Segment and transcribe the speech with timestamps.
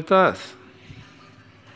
[0.00, 0.59] with us.